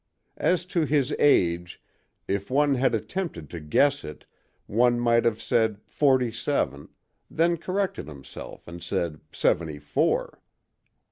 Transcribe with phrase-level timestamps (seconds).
[0.39, 1.79] As to his age,
[2.27, 4.25] if one had attempted to guess it,
[4.65, 6.89] one might have said forty seven,
[7.29, 10.41] then corrected himself and said seventy four.